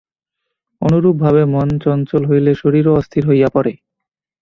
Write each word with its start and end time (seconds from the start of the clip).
অনুরূপভাবে 0.81 1.41
মন 1.53 1.69
চঞ্চল 1.83 2.21
হইলে 2.25 2.51
শরীরও 2.61 2.91
অস্থির 2.99 3.23
হইয়া 3.29 3.49
পড়ে। 3.55 3.73